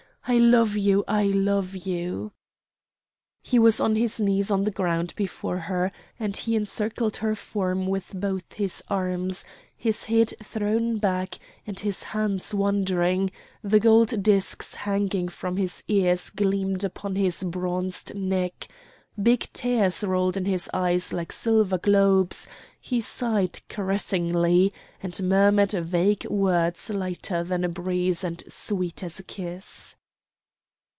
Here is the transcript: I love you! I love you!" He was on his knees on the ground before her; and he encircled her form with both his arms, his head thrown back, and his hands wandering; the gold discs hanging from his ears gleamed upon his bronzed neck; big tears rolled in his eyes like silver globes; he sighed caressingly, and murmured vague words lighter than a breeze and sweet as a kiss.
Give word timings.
I 0.27 0.37
love 0.37 0.77
you! 0.77 1.03
I 1.07 1.23
love 1.25 1.75
you!" 1.75 2.31
He 3.41 3.57
was 3.57 3.81
on 3.81 3.95
his 3.95 4.19
knees 4.19 4.51
on 4.51 4.65
the 4.65 4.71
ground 4.71 5.15
before 5.17 5.57
her; 5.57 5.91
and 6.19 6.37
he 6.37 6.55
encircled 6.55 7.17
her 7.17 7.33
form 7.33 7.87
with 7.87 8.11
both 8.13 8.53
his 8.53 8.83
arms, 8.87 9.43
his 9.75 10.03
head 10.05 10.35
thrown 10.43 10.99
back, 10.99 11.39
and 11.65 11.79
his 11.79 12.03
hands 12.03 12.53
wandering; 12.53 13.31
the 13.63 13.79
gold 13.79 14.21
discs 14.21 14.75
hanging 14.75 15.27
from 15.27 15.57
his 15.57 15.83
ears 15.87 16.29
gleamed 16.29 16.83
upon 16.83 17.15
his 17.15 17.41
bronzed 17.41 18.13
neck; 18.13 18.67
big 19.21 19.47
tears 19.53 20.03
rolled 20.03 20.37
in 20.37 20.45
his 20.45 20.69
eyes 20.71 21.11
like 21.11 21.31
silver 21.31 21.79
globes; 21.79 22.47
he 22.79 23.01
sighed 23.01 23.59
caressingly, 23.69 24.71
and 25.01 25.19
murmured 25.23 25.71
vague 25.71 26.25
words 26.29 26.91
lighter 26.91 27.43
than 27.43 27.63
a 27.63 27.69
breeze 27.69 28.23
and 28.23 28.43
sweet 28.47 29.01
as 29.03 29.17
a 29.19 29.23
kiss. 29.23 29.95